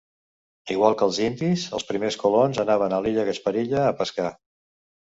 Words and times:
Igual 0.75 0.95
que 1.01 1.05
els 1.09 1.19
indis, 1.27 1.67
els 1.81 1.87
primers 1.91 2.19
colons 2.25 2.63
anaven 2.67 2.99
a 2.99 3.03
l'illa 3.07 3.31
Gasparilla 3.31 3.89
a 3.93 3.97
pescar. 4.03 4.37